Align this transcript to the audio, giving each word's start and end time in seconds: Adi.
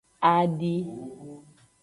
Adi. 0.33 0.75